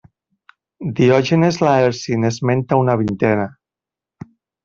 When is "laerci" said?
1.65-2.17